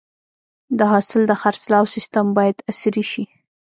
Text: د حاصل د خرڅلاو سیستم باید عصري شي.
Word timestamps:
د 0.77 0.79
حاصل 0.91 1.21
د 1.27 1.33
خرڅلاو 1.41 1.91
سیستم 1.95 2.25
باید 2.37 2.57
عصري 2.71 3.03
شي. 3.11 3.23